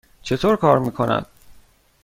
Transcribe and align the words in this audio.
چطور 0.21 0.55
کار 0.55 0.79
می 0.79 0.91
کند؟ 0.91 1.25